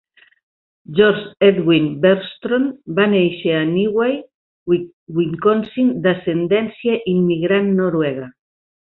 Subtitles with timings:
[0.99, 2.63] George Edwin Bergstrom
[2.99, 4.15] va néixer a Neenah,
[5.17, 8.31] Wisconsin, d'ascendència immigrant noruega.